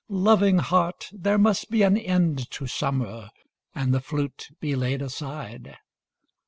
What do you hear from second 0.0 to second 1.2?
Loving Heart,